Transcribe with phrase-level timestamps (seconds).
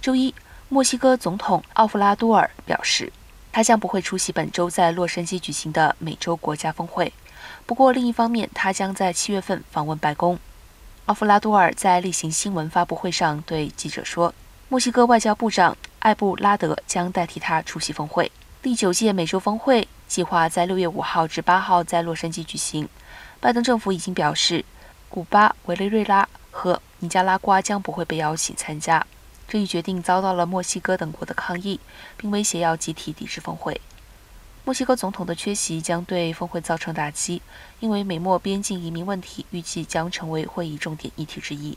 [0.00, 0.34] 周一，
[0.70, 3.12] 墨西哥总统奥弗拉多尔表示，
[3.52, 7.12] 他将不会出席本周在洛杉矶举行的美洲国家峰会。
[7.66, 10.38] 不过，另一方面，他将在七月份访问白宫。
[11.04, 14.32] 奥弗拉多尔在例行新闻发布会上对记者说，
[14.70, 18.32] 墨西哥外交部长艾布拉德将代替他出席峰会。
[18.62, 22.88] 第九届美洲峰会计划在六月五号至八号在洛杉矶举行。
[23.38, 24.64] 拜登政府已经表示，
[25.10, 29.06] 古巴、委内瑞拉和尼加拉瓜将不会被邀请参加。
[29.50, 31.80] 这一决定遭到了墨西哥等国的抗议，
[32.16, 33.80] 并威胁要集体抵制峰会。
[34.64, 37.42] 墨西哥总统的缺席将对峰会造成打击，
[37.80, 41.76] 因为美墨边境移民问题预计将成为会议重点议题之一。